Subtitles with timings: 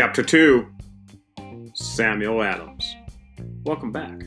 [0.00, 0.66] Chapter 2
[1.74, 2.96] Samuel Adams.
[3.64, 4.18] Welcome back.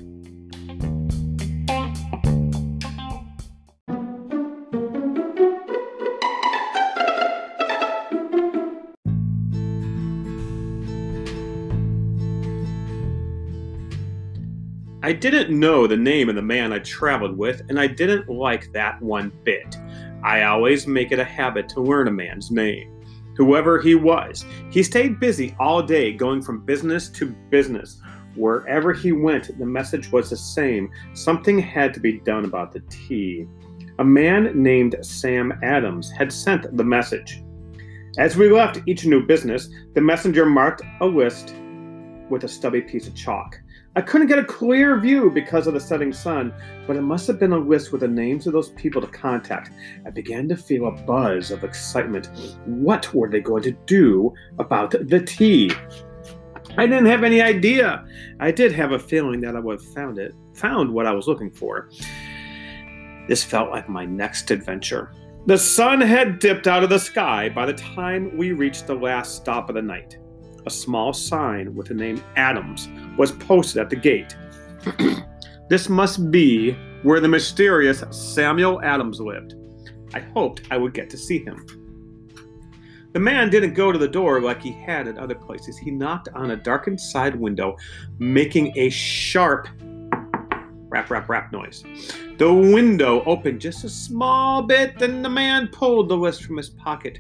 [15.02, 18.72] I didn't know the name of the man I traveled with, and I didn't like
[18.74, 19.76] that one bit.
[20.24, 22.93] I always make it a habit to learn a man's name.
[23.38, 28.00] Whoever he was, he stayed busy all day going from business to business.
[28.36, 32.82] Wherever he went, the message was the same something had to be done about the
[32.90, 33.48] tea.
[34.00, 37.44] A man named Sam Adams had sent the message.
[38.18, 41.56] As we left each new business, the messenger marked a list
[42.30, 43.60] with a stubby piece of chalk.
[43.96, 46.52] I couldn't get a clear view because of the setting sun,
[46.88, 49.70] but it must have been a list with the names of those people to contact.
[50.04, 52.30] I began to feel a buzz of excitement.
[52.66, 55.72] What were they going to do about the tea?
[56.76, 58.04] I didn't have any idea.
[58.40, 61.28] I did have a feeling that I would have found it, found what I was
[61.28, 61.92] looking for.
[63.28, 65.14] This felt like my next adventure.
[65.46, 69.36] The sun had dipped out of the sky by the time we reached the last
[69.36, 70.18] stop of the night
[70.66, 74.36] a small sign with the name Adams was posted at the gate.
[75.70, 76.72] this must be
[77.04, 79.56] where the mysterious Samuel Adams lived.
[80.14, 81.66] I hoped I would get to see him.
[83.14, 85.78] The man didn't go to the door like he had at other places.
[85.78, 87.78] He knocked on a darkened side window,
[88.18, 89.68] making a sharp
[90.94, 91.84] rap, rap, rap noise.
[92.38, 96.70] The window opened just a small bit, then the man pulled the list from his
[96.70, 97.20] pocket.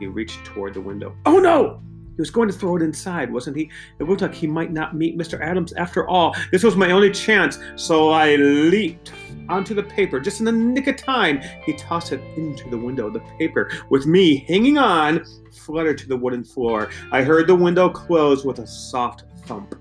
[0.00, 1.14] He reached toward the window.
[1.24, 1.80] Oh no!
[2.22, 3.68] Was going to throw it inside, wasn't he?
[3.98, 5.40] It looked like he might not meet Mr.
[5.40, 6.36] Adams after all.
[6.52, 9.12] This was my only chance, so I leaped
[9.48, 10.20] onto the paper.
[10.20, 13.10] Just in the nick of time, he tossed it into the window.
[13.10, 16.90] The paper, with me hanging on, fluttered to the wooden floor.
[17.10, 19.74] I heard the window close with a soft thump.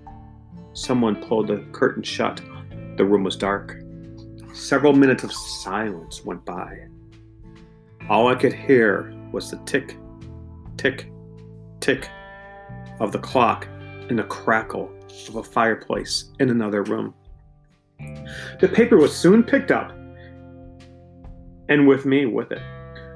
[0.74, 2.42] Someone pulled the curtain shut.
[2.98, 3.84] The room was dark.
[4.52, 6.88] Several minutes of silence went by.
[8.10, 9.96] All I could hear was the tick,
[10.76, 11.12] tick,
[11.80, 12.10] tick
[13.02, 13.68] of the clock
[14.10, 14.90] and the crackle
[15.28, 17.14] of a fireplace in another room.
[18.60, 19.92] The paper was soon picked up,
[21.68, 22.62] and with me with it.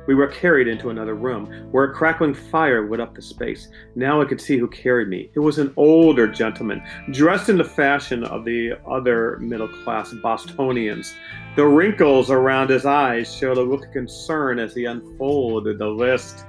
[0.07, 3.69] We were carried into another room where a crackling fire lit up the space.
[3.95, 5.31] Now I could see who carried me.
[5.33, 11.15] It was an older gentleman, dressed in the fashion of the other middle class Bostonians.
[11.55, 16.45] The wrinkles around his eyes showed a look of concern as he unfolded the list.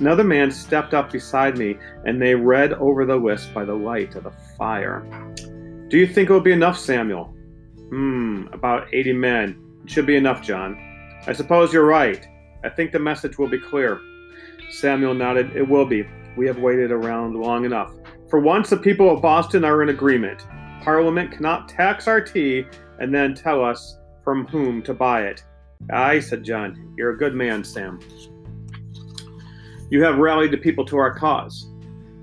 [0.00, 4.14] Another man stepped up beside me, and they read over the list by the light
[4.14, 5.06] of the fire.
[5.88, 7.34] Do you think it will be enough, Samuel?
[7.88, 9.62] Hmm, about 80 men.
[9.84, 10.76] It should be enough, John.
[11.26, 12.26] I suppose you're right.
[12.64, 14.00] I think the message will be clear.
[14.70, 15.56] Samuel nodded.
[15.56, 16.06] It will be.
[16.36, 17.92] We have waited around long enough.
[18.28, 20.42] For once, the people of Boston are in agreement.
[20.82, 22.66] Parliament cannot tax our tea
[22.98, 25.44] and then tell us from whom to buy it.
[25.92, 26.94] Aye, said John.
[26.98, 28.00] You're a good man, Sam.
[29.88, 31.70] You have rallied the people to our cause.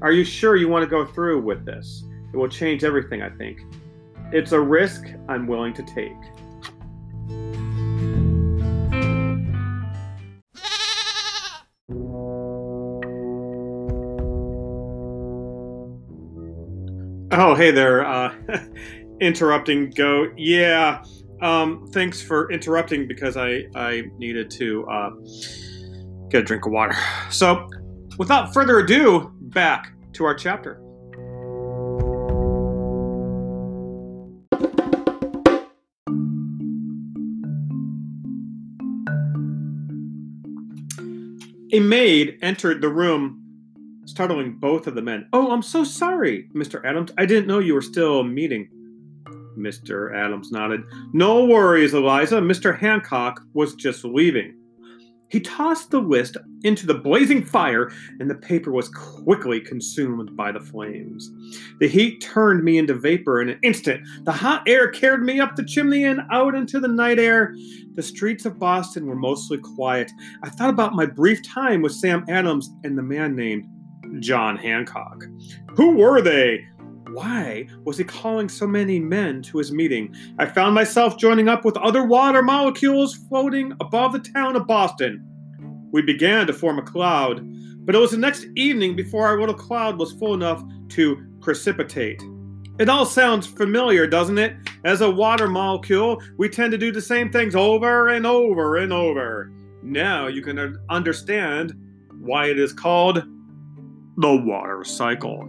[0.01, 2.03] Are you sure you want to go through with this?
[2.33, 3.61] It will change everything, I think.
[4.33, 6.11] It's a risk I'm willing to take.
[17.31, 18.05] Oh, hey there.
[18.05, 18.35] Uh,
[19.21, 19.91] interrupting.
[19.91, 20.27] Go.
[20.35, 21.01] Yeah.
[21.41, 24.85] Um, thanks for interrupting because I I needed to.
[24.85, 25.11] Uh,
[26.33, 26.95] get a drink of water.
[27.29, 27.69] So,
[28.17, 30.79] without further ado, back to our chapter.
[41.71, 43.41] A maid entered the room,
[44.05, 45.27] startling both of the men.
[45.33, 46.83] Oh, I'm so sorry, Mr.
[46.85, 47.11] Adams.
[47.17, 48.69] I didn't know you were still meeting.
[49.57, 50.15] Mr.
[50.15, 50.81] Adams nodded.
[51.13, 52.41] No worries, Eliza.
[52.41, 52.77] Mr.
[52.77, 54.55] Hancock was just leaving.
[55.33, 60.51] He tossed the list into the blazing fire, and the paper was quickly consumed by
[60.51, 61.31] the flames.
[61.79, 64.05] The heat turned me into vapor in an instant.
[64.25, 67.55] The hot air carried me up the chimney and out into the night air.
[67.95, 70.11] The streets of Boston were mostly quiet.
[70.43, 73.65] I thought about my brief time with Sam Adams and the man named
[74.19, 75.23] John Hancock.
[75.75, 76.63] Who were they?
[77.13, 80.15] Why was he calling so many men to his meeting?
[80.39, 85.23] I found myself joining up with other water molecules floating above the town of Boston.
[85.91, 87.47] We began to form a cloud,
[87.85, 92.23] but it was the next evening before our little cloud was full enough to precipitate.
[92.79, 94.55] It all sounds familiar, doesn't it?
[94.83, 98.91] As a water molecule, we tend to do the same things over and over and
[98.91, 99.51] over.
[99.83, 101.73] Now you can understand
[102.21, 103.23] why it is called
[104.17, 105.47] the water cycle.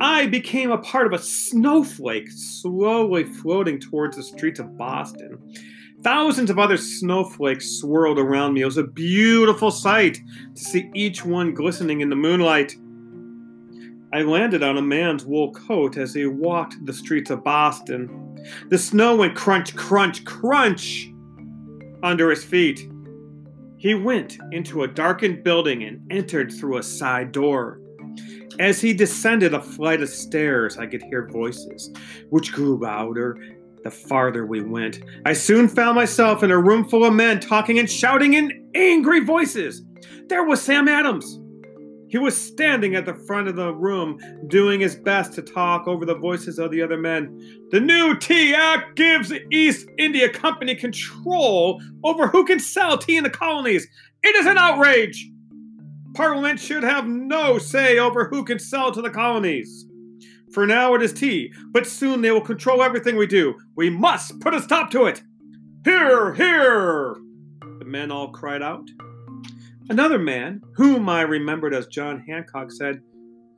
[0.00, 5.38] I became a part of a snowflake slowly floating towards the streets of Boston.
[6.02, 8.62] Thousands of other snowflakes swirled around me.
[8.62, 10.20] It was a beautiful sight
[10.54, 12.76] to see each one glistening in the moonlight.
[14.12, 18.40] I landed on a man's wool coat as he walked the streets of Boston.
[18.68, 21.10] The snow went crunch, crunch, crunch
[22.04, 22.88] under his feet.
[23.76, 27.80] He went into a darkened building and entered through a side door.
[28.58, 31.92] As he descended a flight of stairs, I could hear voices,
[32.30, 33.38] which grew louder
[33.84, 35.00] the farther we went.
[35.24, 39.20] I soon found myself in a room full of men talking and shouting in angry
[39.20, 39.82] voices.
[40.28, 41.38] There was Sam Adams.
[42.08, 44.18] He was standing at the front of the room,
[44.48, 47.68] doing his best to talk over the voices of the other men.
[47.70, 53.18] The new Tea Act gives the East India Company control over who can sell tea
[53.18, 53.86] in the colonies.
[54.22, 55.30] It is an outrage.
[56.18, 59.86] Parliament should have no say over who can sell to the colonies.
[60.52, 63.54] For now, it is tea, but soon they will control everything we do.
[63.76, 65.22] We must put a stop to it.
[65.84, 67.16] Hear, hear!
[67.78, 68.82] The men all cried out.
[69.90, 73.00] Another man, whom I remembered as John Hancock, said,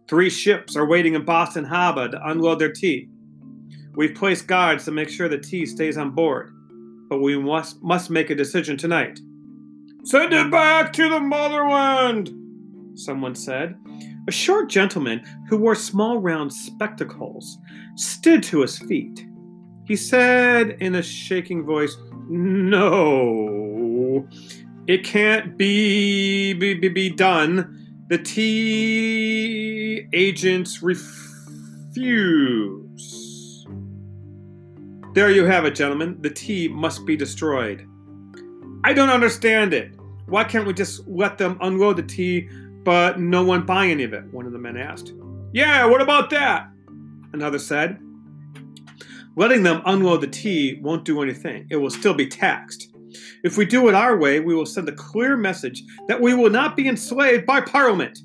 [0.07, 3.09] Three ships are waiting in Boston Harbor to unload their tea.
[3.95, 6.53] We've placed guards to make sure the tea stays on board,
[7.09, 9.19] but we must, must make a decision tonight.
[10.05, 12.37] Send it back to the motherland,
[12.95, 13.77] someone said.
[14.29, 17.59] A short gentleman who wore small round spectacles
[17.97, 19.27] stood to his feet.
[19.87, 21.97] He said in a shaking voice,
[22.29, 24.29] No.
[24.87, 27.77] It can't be be, be, done.
[28.09, 32.01] The tea agents refuse.
[35.15, 36.19] There you have it, gentlemen.
[36.21, 37.87] The tea must be destroyed.
[38.85, 39.97] I don't understand it.
[40.27, 42.49] Why can't we just let them unload the tea,
[42.85, 44.25] but no one buy any of it?
[44.33, 45.13] One of the men asked.
[45.53, 46.69] Yeah, what about that?
[47.33, 48.01] Another said.
[49.37, 51.67] Letting them unload the tea won't do anything.
[51.71, 52.95] It will still be taxed.
[53.43, 56.51] If we do it our way, we will send a clear message that we will
[56.51, 58.19] not be enslaved by Parliament.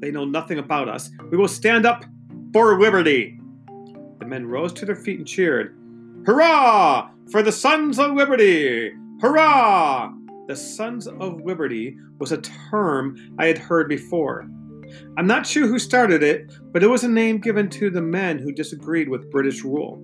[0.00, 1.10] They know nothing about us.
[1.30, 2.04] We will stand up
[2.52, 3.38] for liberty.
[4.18, 5.76] The men rose to their feet and cheered.
[6.26, 8.92] Hurrah for the Sons of Liberty!
[9.20, 10.12] Hurrah!
[10.50, 14.50] The Sons of Liberty was a term I had heard before.
[15.16, 18.36] I'm not sure who started it, but it was a name given to the men
[18.36, 20.02] who disagreed with British rule.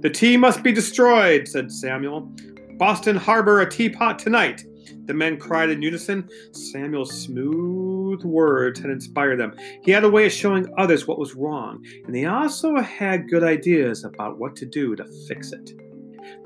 [0.00, 2.32] The tea must be destroyed, said Samuel.
[2.76, 4.64] Boston Harbor a teapot tonight.
[5.06, 6.28] The men cried in unison.
[6.52, 9.56] Samuel's smooth words had inspired them.
[9.82, 13.42] He had a way of showing others what was wrong, and he also had good
[13.42, 15.72] ideas about what to do to fix it.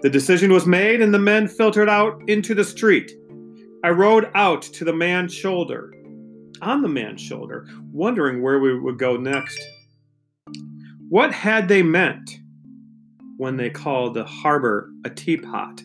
[0.00, 3.14] The decision was made, and the men filtered out into the street.
[3.84, 5.92] I rode out to the man's shoulder,
[6.60, 9.60] on the man's shoulder, wondering where we would go next.
[11.08, 12.38] What had they meant
[13.38, 15.82] when they called the harbor a teapot?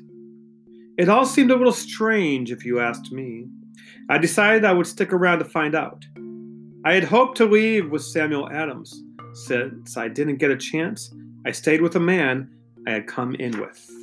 [0.97, 3.47] It all seemed a little strange, if you asked me.
[4.09, 6.05] I decided I would stick around to find out.
[6.85, 9.03] I had hoped to leave with Samuel Adams.
[9.33, 11.11] Since I didn't get a chance,
[11.47, 12.50] I stayed with a man
[12.88, 13.97] I had come in with.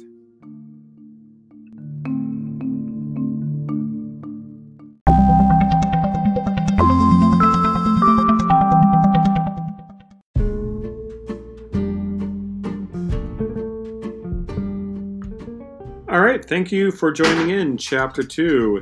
[16.55, 18.81] Thank you for joining in chapter two.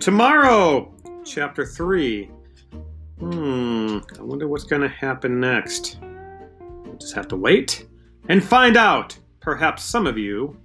[0.00, 2.26] Tomorrow, chapter three.
[3.18, 5.96] Hmm, I wonder what's going to happen next.
[6.60, 7.86] We'll just have to wait
[8.28, 9.18] and find out.
[9.40, 10.60] Perhaps some of you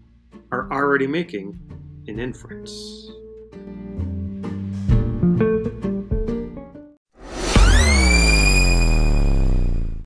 [0.52, 1.58] are already making
[2.08, 3.10] an inference.